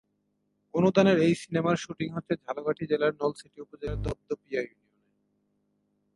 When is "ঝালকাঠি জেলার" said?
2.45-3.13